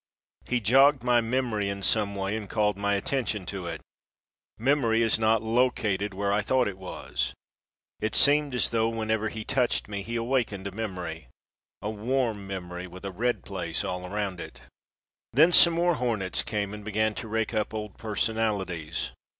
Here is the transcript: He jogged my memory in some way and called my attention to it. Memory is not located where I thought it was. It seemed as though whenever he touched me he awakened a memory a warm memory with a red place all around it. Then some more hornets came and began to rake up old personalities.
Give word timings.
He 0.47 0.59
jogged 0.59 1.03
my 1.03 1.21
memory 1.21 1.69
in 1.69 1.83
some 1.83 2.15
way 2.15 2.35
and 2.35 2.49
called 2.49 2.75
my 2.75 2.95
attention 2.95 3.45
to 3.45 3.67
it. 3.67 3.81
Memory 4.57 5.03
is 5.03 5.19
not 5.19 5.43
located 5.43 6.11
where 6.15 6.33
I 6.33 6.41
thought 6.41 6.67
it 6.67 6.79
was. 6.79 7.35
It 7.99 8.15
seemed 8.15 8.55
as 8.55 8.71
though 8.71 8.89
whenever 8.89 9.29
he 9.29 9.43
touched 9.45 9.87
me 9.87 10.01
he 10.01 10.15
awakened 10.15 10.65
a 10.65 10.71
memory 10.71 11.27
a 11.83 11.91
warm 11.91 12.47
memory 12.47 12.87
with 12.87 13.05
a 13.05 13.11
red 13.11 13.45
place 13.45 13.83
all 13.83 14.11
around 14.11 14.39
it. 14.39 14.61
Then 15.33 15.51
some 15.51 15.73
more 15.73 15.93
hornets 15.93 16.41
came 16.41 16.73
and 16.73 16.83
began 16.83 17.13
to 17.13 17.27
rake 17.27 17.53
up 17.53 17.71
old 17.71 17.95
personalities. 17.99 19.11